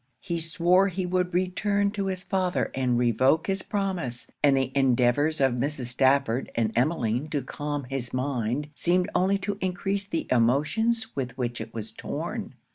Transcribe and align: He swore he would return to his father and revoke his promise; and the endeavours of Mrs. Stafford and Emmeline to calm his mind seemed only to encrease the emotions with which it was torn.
He 0.21 0.39
swore 0.39 0.87
he 0.87 1.05
would 1.05 1.31
return 1.31 1.91
to 1.91 2.07
his 2.07 2.23
father 2.23 2.71
and 2.73 2.97
revoke 2.97 3.45
his 3.45 3.61
promise; 3.61 4.25
and 4.43 4.57
the 4.57 4.71
endeavours 4.75 5.39
of 5.39 5.53
Mrs. 5.57 5.89
Stafford 5.89 6.49
and 6.55 6.71
Emmeline 6.75 7.27
to 7.29 7.43
calm 7.43 7.83
his 7.83 8.11
mind 8.11 8.71
seemed 8.73 9.11
only 9.13 9.37
to 9.37 9.59
encrease 9.61 10.05
the 10.07 10.25
emotions 10.31 11.15
with 11.15 11.37
which 11.37 11.61
it 11.61 11.71
was 11.71 11.91
torn. 11.91 12.55